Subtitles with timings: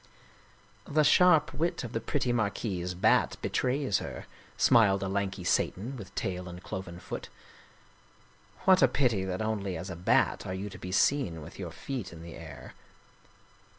[0.85, 4.25] "The sharp wit of the pretty Marquise Bat betrays her,"
[4.57, 7.29] smiled a lanky Satan with tail and cloven foot."
[8.65, 11.69] What a pity that only as a Bat are you to be seen with your
[11.69, 12.73] feet in the air."